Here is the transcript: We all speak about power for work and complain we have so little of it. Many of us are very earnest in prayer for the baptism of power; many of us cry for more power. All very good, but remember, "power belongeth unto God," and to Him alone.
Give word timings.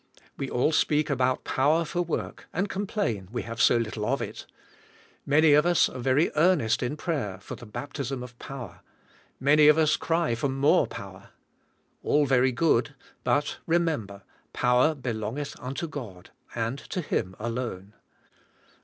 We 0.35 0.49
all 0.49 0.71
speak 0.71 1.11
about 1.11 1.43
power 1.43 1.85
for 1.85 2.01
work 2.01 2.47
and 2.53 2.67
complain 2.67 3.29
we 3.31 3.43
have 3.43 3.61
so 3.61 3.77
little 3.77 4.03
of 4.07 4.19
it. 4.19 4.47
Many 5.27 5.53
of 5.53 5.63
us 5.63 5.87
are 5.87 5.99
very 5.99 6.31
earnest 6.35 6.81
in 6.81 6.97
prayer 6.97 7.37
for 7.39 7.53
the 7.55 7.67
baptism 7.67 8.23
of 8.23 8.39
power; 8.39 8.81
many 9.39 9.67
of 9.67 9.77
us 9.77 9.97
cry 9.97 10.33
for 10.33 10.49
more 10.49 10.87
power. 10.87 11.29
All 12.01 12.25
very 12.25 12.51
good, 12.51 12.95
but 13.23 13.59
remember, 13.67 14.23
"power 14.53 14.95
belongeth 14.95 15.55
unto 15.59 15.87
God," 15.87 16.31
and 16.55 16.79
to 16.79 17.01
Him 17.01 17.35
alone. 17.37 17.93